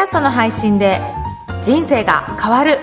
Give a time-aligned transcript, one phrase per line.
[0.00, 0.98] キャストの配信で
[1.62, 2.78] 人生が変わる。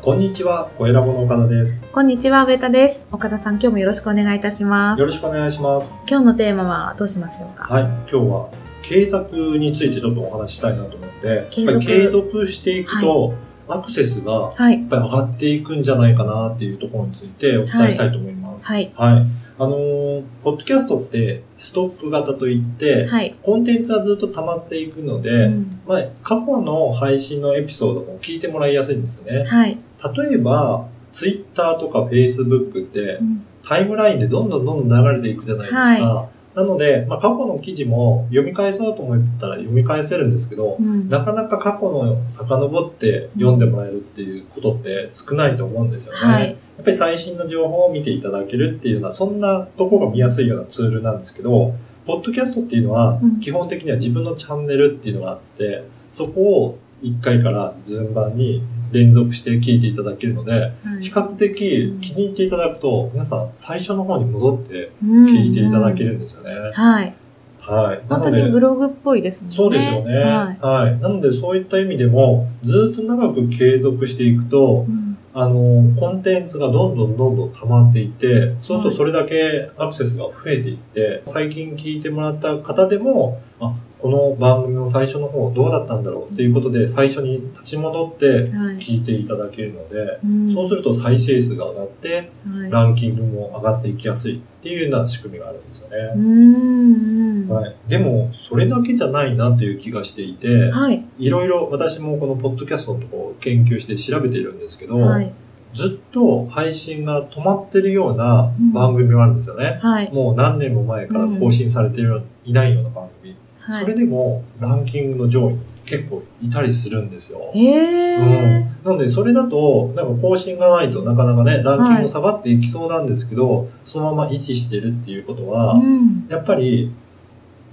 [0.00, 1.80] こんにちは、小ラボの岡田です。
[1.90, 3.08] こんにちは上田です。
[3.10, 5.00] 岡田さん今日もよろしくお願いいたします。
[5.00, 5.96] よろしくお願いします。
[6.08, 7.64] 今日のテーマはどうしましょうか？
[7.64, 8.48] はい、今日は
[8.82, 13.34] 継続についてちょっとお話ししたいなと思って、やっ継続ぱり継続していくと、
[13.68, 18.66] アクセスがやっはいぱり上がっていくんじゃないかなっていうところについてお伝えしたいと思います。
[18.66, 19.26] はいはい。
[19.58, 29.44] あのーポッドキャストってストック型といって、はい、コンテンツはずっと溜まっていくので、うんまあ、過去の配信のエピソードも聞いてもらいやすいんですよね。
[29.44, 29.78] はい、
[30.16, 36.28] 例えば、ツイッターとかフェイスブックってう、んタイムラインでどんどんどんどん流れていくじゃないですか。
[36.54, 41.08] なので、まあ、過去の記事も読み返そうと思ったら読み返せるんですけど、うん。
[41.08, 46.18] なかなか過去の遡って読んでもらえるっていうことって少ないと思うんですよね。
[46.18, 46.48] はい。
[46.48, 58.62] やっぱり最新の情報を見ていただけるっていうのは、そんなとこが見やすいようなツールなんですけど、ポッドキャストっていうのはうん、基本的には自分のチャンネルっていうのがあって、そこを1回から順番に
[58.92, 66.54] 連続して聞いていただけるので、はい比較的気に入っていただくと、皆さん最初の方に戻ってうん聞いていただけるんですよね。
[66.72, 67.14] はい
[67.62, 68.08] はい。
[68.08, 70.18] な本当のでにブログっぽいですもんねそうですよね。
[70.18, 70.96] ははいい。
[70.98, 96.24] なので、そういった意味でも、ずっと長く継続していくとう、んあの、コンテンツがどんどんどんどん溜まっていって、そうするとそれだけアクセスが増えていって、最近聞いてもらった方でも、あ、この番組の最初の方どうだったんだろうっていうことで、最初に立ち戻ってはい聞いていただけるので、うんそうすると再生数が上がって、はいランキングも上がっていきやすいっていうような仕組みがあるんですようね。
[96.24, 97.76] んうんはい。
[97.86, 105.32] でも、それだけじゃないなという気がしていて、はいいろいろ私もこのポッドキャストのところを研究して調べているんですけど、はい
[105.74, 109.78] ずっと配信が止まってるような番組もあるんですよね。
[109.80, 113.34] はいもう何年も前から更新されているいないような番組。
[113.66, 113.80] はい。
[113.80, 117.50] それでもランキングの上位に結構いたりするんですよ。
[117.54, 126.26] へえうん、なので、それだと、なんか更新がないとなかなかね、ランキング下がっていきそうなんですけど、そのまま維持してるっていうことは、うん。
[126.28, 126.92] やっぱり、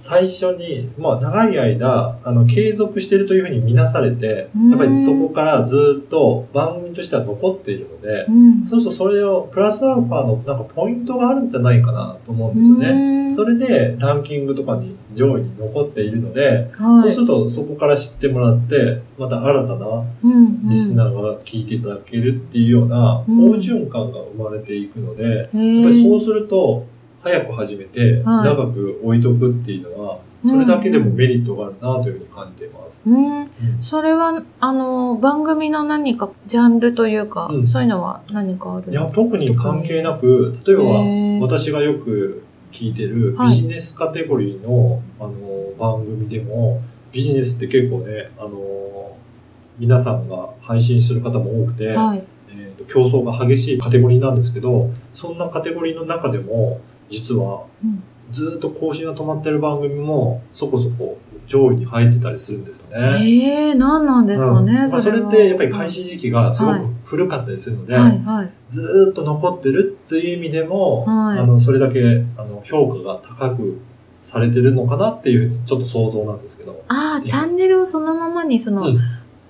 [0.00, 4.70] 最初に、まあ長い間、あの、継続してるというふうに見なされて、うん。
[4.70, 8.64] やっぱりそこからずっと番組としては残っているので、うん。
[8.64, 13.28] そうするとそれを、プラスアルファのなんかポイントがあるんじゃないかなと思うんですよね。
[13.28, 17.02] ねそれでランキングとかに上位に残っているので、はい。
[17.02, 20.04] そうするとそこから知ってもらって、また新たな
[20.64, 26.86] リスナーが聞いていただけるっていうようなうん好循環が生まれていくので、やっぱりそうすると、
[27.22, 28.44] 早く始めて、はい。
[28.44, 33.00] 長く置いとくっていうのは、それだけでもメリットがあるなというふうに感じています。
[33.06, 33.40] うん。
[33.40, 33.48] うん。
[33.82, 37.66] それは、あの、番組の何か、ジャンルというか、うん。
[37.66, 42.42] そういうのは何かあるいや、特に関係なく、例えば、私がよく
[42.72, 43.48] 聞いてるはい。
[43.48, 45.32] ビジネスカテゴリーの,、あの
[45.78, 46.80] 番組でも、
[47.12, 49.16] ビジネスって結構ね、あの
[49.78, 52.22] 皆さんが配信する方も多くて、はい。
[52.50, 58.02] えーと競争が激しいカテゴリーなんですけど、そんなカテゴリーの中でも、実はうん。
[58.30, 63.18] ずっと更新が止まってる番組もそこそこ上位に入ってたりするんですよね。
[63.24, 64.90] ええ何なんですかね、うん。
[64.90, 65.28] まあ、それは。
[65.28, 66.82] ってやっぱり開始時期がすごくはい。
[67.04, 68.50] 古かったりするので、はい、はい。
[68.68, 71.38] ずーっと残ってるっていう意味でも、はい。
[71.40, 73.80] あのそれだけあの評価が高く
[74.22, 76.84] されてるのかなっていうちょっと想像なんですけど。
[76.86, 79.00] ああ、チャンネルをそのままに、その、うん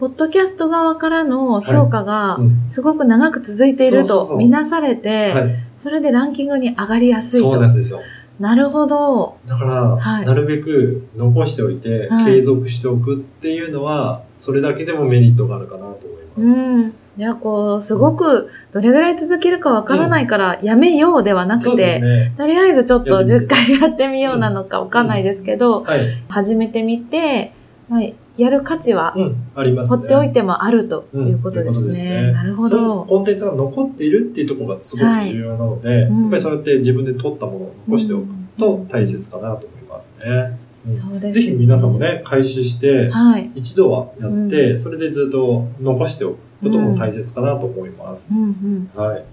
[0.00, 7.52] ポッドキャスト側からの評価がう、んすごく長く続いていると見なされて、はい、それでランキングに上がりやすいと。
[7.52, 8.00] そうなんですよ。
[8.38, 9.36] なるほど。
[9.44, 16.40] だから、はいなるべく残しておいて、はい継続しておくっていうのは、それだけでもメリットがあるかなと思います。
[16.40, 16.94] うん。
[17.18, 22.32] いや、こう、すごく、どれぐらい続けるかわからないから、やめようではなくて、ですね。
[22.38, 26.00] とりあえずちょっと10やってみて回やってみようなのかわかんないですけど、はい。
[26.30, 27.52] 始めてみて、
[27.90, 28.00] まあ、
[28.40, 29.98] やる価値はうん、ありますね。
[29.98, 31.92] 放っておいてもあるとうんいうことですね。
[31.92, 33.04] うことですねなるほど。
[33.04, 38.26] コンテンツが残っているっていうところがすごく重要なので、うんやっぱりそうやって自分で取ったものを残しておく
[38.58, 40.26] とうん大切かなと思いますね。
[40.26, 43.50] うんそうですねぜひ皆さんもね、開始して、はい。
[43.54, 48.34] 一度はやって、うんそれでずっと残しておくことも大切かなと思いますう。
[48.34, 49.02] んうん。
[49.02, 49.24] はい。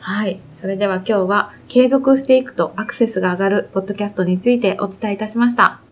[0.00, 0.40] はい。
[0.54, 5.85] それでは今日は継続していくとアクセスが上がるポッドキャストについてお伝えいたしました。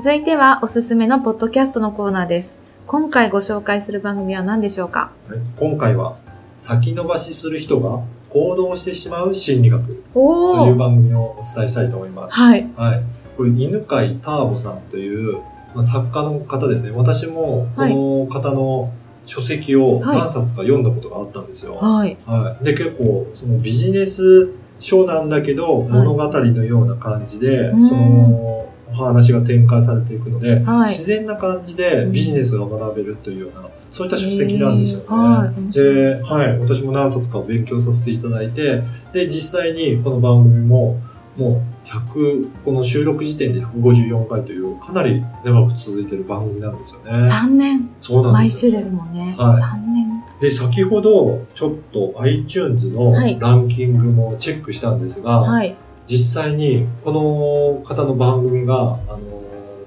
[0.00, 2.60] 続いてはおすすめのポッドキャストのコーナーです。
[2.86, 5.10] 今回ご紹介する番組は何でしょうか？
[5.28, 6.18] はい今回は、
[6.56, 9.84] 先延ばしする人が行動してしまう心理学
[10.14, 12.36] という番組をお伝えしたいと思います。
[12.36, 12.70] はい。
[12.76, 13.02] はい。
[13.36, 15.38] これ、犬飼ターボさんという
[15.74, 16.92] まあ作家の方ですね。
[16.92, 18.92] 私もこの方の
[19.26, 21.74] 書籍を何冊か読んだことがあったんですよ。
[21.74, 22.16] はい。
[22.24, 22.64] はい。
[22.64, 35.06] で、結構、そのビジネス書なんだけど、物語のような感じで、うんその、お話が展開されていくので、はい自然な感じでビジネスが学べるというような、そういった書籍なんですよね。
[35.08, 36.58] はいで、はい。
[36.58, 38.82] 私も何冊か勉強させていただいて、
[39.12, 41.00] で、実際にこの番組も、
[41.36, 47.12] もう100、この収録時点で154回という、かなり長く続いている番組なんですよね。
[47.28, 47.90] 3年。
[47.98, 48.72] そうなんですよ。
[48.72, 49.34] 毎週ですもんね。
[49.38, 50.08] はい3年。
[50.40, 55.76] で、先ほど、ちょっと iTunes のはいランキングもチェックしたんですが、はい。
[56.08, 59.18] 実際にこの方の番組が、あの、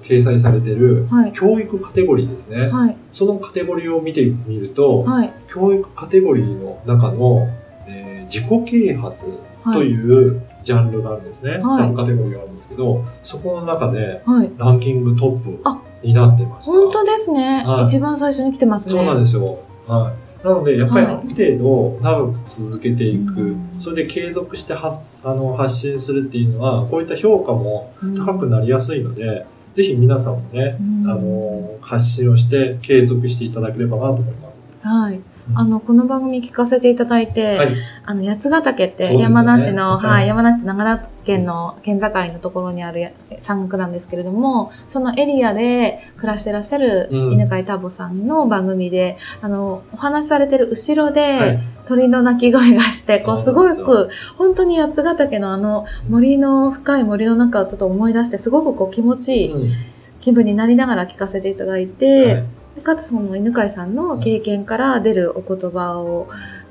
[0.02, 1.32] 掲載されているはい。
[1.32, 2.68] 教育カテゴリーですね。
[2.68, 2.96] はい。
[3.10, 5.32] そのカテゴリーを見てみると、はい。
[5.48, 7.48] 教育カテゴリーの中の、
[7.86, 9.26] えー自己啓発
[9.62, 9.76] はい。
[9.76, 11.58] というジャンルがあるんですね。
[11.58, 14.50] はいサブカテゴリーがあるんですけど、そこの中ではい。
[14.56, 16.72] ランキングトップあになってました。
[16.72, 17.62] 本当ですね。
[17.64, 18.92] はい一番最初に来てますね。
[18.94, 19.58] そうなんですよ。
[19.86, 20.31] はい。
[20.42, 21.28] なので、やっぱりあはい。
[21.34, 23.74] る程度長く続けていく、うん。
[23.78, 31.10] それで継続して発あの発信するっていうのは、こういった評価も高くなりやすいので、ぜひ皆さんもね、うん。
[31.10, 34.86] あの、発信をして継続していただければなと思います。
[34.86, 35.20] はい。
[35.54, 37.74] あの、この番組聞かせていただいて、はい。
[38.04, 43.10] あの、八ヶ岳って山梨の、はいはい、山梨と長野県の県境のところにあるや
[43.42, 47.32] 山岳なんですけれども、そのエリアで暮らしてらっしゃるうん。
[47.32, 51.88] 犬飼タボさんの番組で、あの、お話しされてる後ろはでい。
[51.88, 59.72] 鳥の鳴き声がして、こう、すごく、本当に八ヶ岳のあの森の深い森の中をちょっと思い出して、すごくこう気持ちいいうん。
[60.20, 62.44] 気分になりながら聞かせていただいて、
[62.80, 66.28] かつその犬飼さんの経験から出るお言葉を、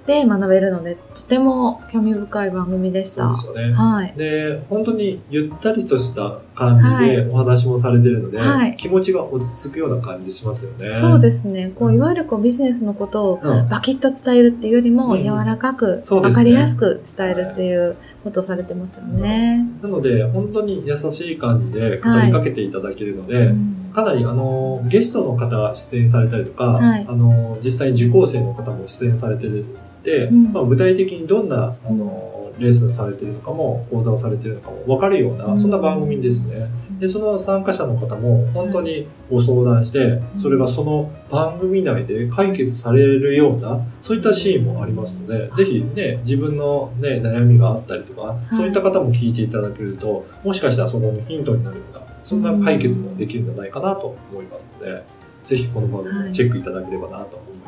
[0.07, 3.35] で学べるので、とても興味深い番組でした。
[3.35, 3.73] そうですよね。
[3.73, 4.13] はい。
[4.17, 10.89] で、本当にゆったりとした感じでお話もされてるので、はい気持ちが落ち着くような感じしますよね。
[10.89, 11.71] そうですね。
[11.75, 19.65] こう、いわゆるこうビジネスのことをうんバキッと伝えるっていうよりも、うん柔らかく、そうですねわかりやすく伝えるっていうことをされてますよね。
[19.81, 27.05] なので、本当に優しい感じで語りかけていただけるので、うんかなりあのゲストの方が出演されたりとか、はい。
[27.07, 29.65] あの実際に受講生の方も出演されてる
[30.03, 30.53] で、うん。
[30.53, 35.59] まあ、具体的にどんなあのレッスンされてるのかも講座をされてるのかも分かるような、うん。
[35.59, 36.69] そんな番組ですね。
[36.99, 55.03] でその参加者の方も本当にご相談して、それがその番組内で解決されるようなそういったシーンもありますので、ぜひね自分の、ね、悩みがあったりとか、そういった方も聞いていただけるともしかしたらそこのヒントになるようなそんな解決もできるんじゃないかなと思いますので、
[55.43, 57.60] ぜひこの番組をチェックいただければなと思います。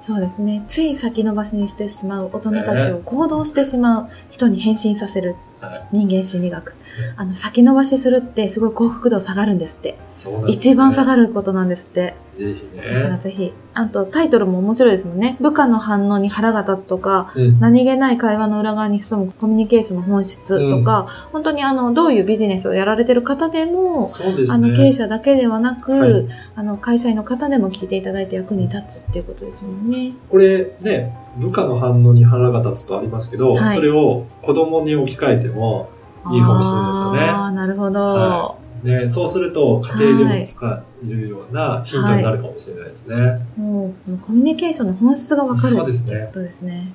[0.00, 0.64] そうですね。
[0.68, 5.88] つい先延ばしにしてしまう大人たちを行動してしまう人に変身させるはい。
[5.92, 6.74] 人間心理学。
[7.16, 9.98] あの、先延ばしするってすごい幸福度下がるんですって。
[10.14, 11.26] そうなんです、一番下がる。
[11.26, 12.14] ることなんですって。
[12.32, 13.20] ぜひだからね。
[13.22, 13.52] ぜひ。
[13.78, 15.36] あと、タイトルも面白いですもんね。
[15.40, 17.60] 部下の反応に腹が立つとか、うん。
[17.60, 24.46] 何気ない会話の裏側に潜むコミュニケーションの本質とか、本当にあの、どういうビジネスをやられてる方でも、ですね。
[24.50, 30.12] あの、経営者だけではなく、はいあの、会社員の方でも聞いていただいて役に立つっていうことですもんね。
[30.28, 35.88] これね、部下の反応に腹が立つとありますけど、はいそれを子供に置き換えても、
[36.32, 38.00] いいかもしれないですよねああ、なるほど。
[38.00, 43.14] はね、そうすると家庭でも使えるようなヒントになるかもしれないですね。
[43.14, 43.60] はい。
[43.60, 46.92] もう、そのコミュニケーションの本質がわかるそうですねことですね。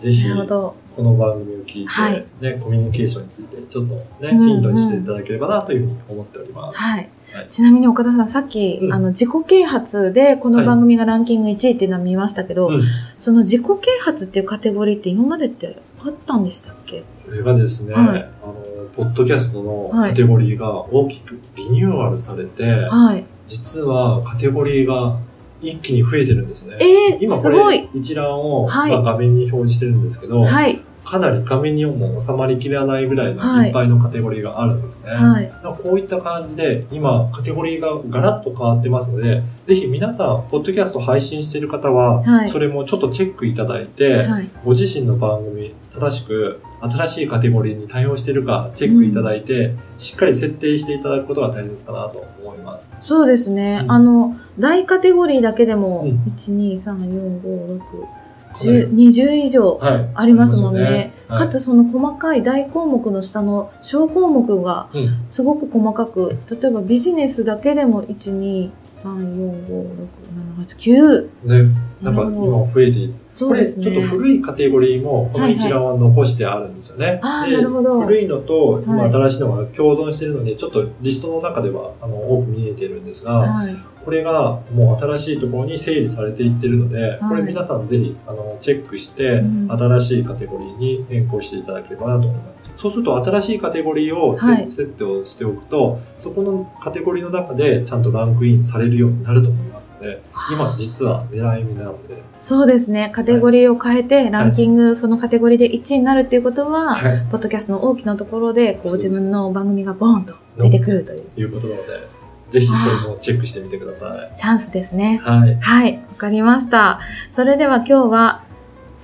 [0.00, 0.74] ぜひ、なるほど。
[0.96, 6.80] この番組を聞いて、はいね、コミュニケーションについてちょっとね、うんうんヒントにしていただければなというふうに思っております。
[6.80, 7.46] はいはい。
[7.50, 12.82] ちなみに岡田さん、さっき、うんあの、自己啓発でこの番組がランキング1位っていうのは見ましたけど、うん
[13.18, 17.02] その自己啓発っていうカテゴリーって今までってあったんでしたっけ？
[17.24, 18.54] これがですね、はいあの、
[18.96, 23.24] ポッドキャストのはいカテゴリーが大きくリニューアルされて、はい。
[23.46, 25.18] 実はカテゴリーが
[25.60, 26.76] 一気に増えてるんですね。
[26.80, 27.88] えー、今これ。
[27.94, 30.80] 一覧を、画面に表示してるんですけど、はい。
[31.04, 35.10] かなり画面にも収まりきらないぐらいのはいいっぱいのカテゴリーがあるんですね。
[35.10, 35.52] はい。
[35.62, 44.48] こういった感じで、今、カテゴリーがガラッと変わってますので、ぜひ皆さん、ポッドキャスト配信している方は、はいそれもちょっとチェックいただいて、はい。
[44.64, 52.86] ご自身の番組、正しく、新しいカテゴリーに対応しているか、チェックいただいて、しっかり設定していただくことが大切かなと思います。
[53.00, 53.80] そうですね。
[53.84, 58.23] うんあの、大カテゴリーだけでも、うん1、2、3、4、5、6、かなり10
[58.54, 60.10] 20以上はい。
[60.14, 60.82] ありますもんね。
[60.82, 65.24] はいかつその細かい大項目の下の小項目がうん。
[65.28, 70.08] すごく細かく、例えばビジネスだけでも1、2、3、4、5、6、
[70.56, 71.64] 7、8、9。
[71.64, 73.08] ね、なんか今増えて。
[73.40, 77.18] これ、ちょっと古いカテゴリーも、この一覧は残してあるんですよね。
[77.22, 78.02] ああ、でなるほど。
[78.02, 83.76] 古いのと今はい新しいのが共存しているので、ちょっとリストの中ではあの多く見えてるんですが、はい。
[84.04, 92.63] これがもう新しいところに整理されていってるので、これ皆さんぜひあのチェックして、うん新しいカテゴリーに変更していただければなと思います。
[92.76, 103.10] そうすると新しいカテゴリーをセ,、はい設定をしておくと、そこのカテゴリーの中でちゃんとランクインされるようになると思いますので、今実は狙い目なので、そうですね。
[103.14, 112.14] カテゴリーを変えて、ランキング、そのカテゴリーで1位になるっていうことは、はい、ポッドキャストの大きなところで、こう自分の番組がボーンと出てくるといういうことなので、
[112.50, 114.36] ぜひそれもチェックしてみてください。
[114.36, 115.20] チャンスですね。
[115.24, 115.56] はい。
[115.56, 117.00] はい、わかりました。
[117.30, 118.44] それでは今日は、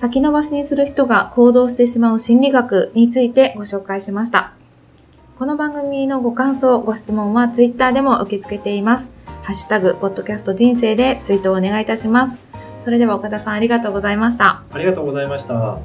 [0.01, 4.53] 先延ばしにする人が行動してしまう心理学についてご紹介しました。
[5.37, 9.13] この番組のご感想、ご質問はツイッターでも受け付けています。
[9.43, 12.41] ハッシュタグ、ポッドキャスト人生でツイートをお願いいたします。
[12.83, 14.63] それでは岡田さんありがとうございました。
[14.71, 15.77] ありがとうございました。